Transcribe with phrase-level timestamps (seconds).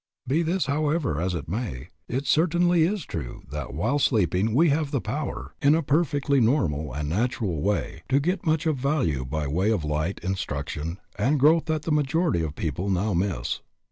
[0.25, 4.89] Be this, however, as it may, it certainly is true that while sleeping we have
[4.89, 9.45] the power, in a perfectly normal and natural way, to get much of value by
[9.45, 13.59] way of light, instruction, and growth that the majority of people now miss.